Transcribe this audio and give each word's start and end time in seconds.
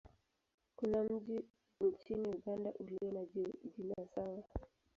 Kuna 0.75 1.03
mji 1.03 1.45
nchini 1.81 2.27
Uganda 2.29 2.73
ulio 2.79 3.11
na 3.11 3.25
jina 3.77 3.95
sawa. 4.15 4.43